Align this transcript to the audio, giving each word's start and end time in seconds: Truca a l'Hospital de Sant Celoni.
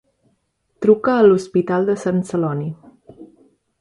Truca 0.85 1.13
a 1.17 1.27
l'Hospital 1.27 1.85
de 1.91 1.99
Sant 2.05 2.21
Celoni. 2.31 2.67